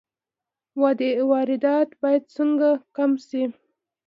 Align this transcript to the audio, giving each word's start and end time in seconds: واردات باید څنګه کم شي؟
واردات 1.31 1.89
باید 2.01 2.23
څنګه 2.35 2.69
کم 2.95 3.11
شي؟ 3.27 3.43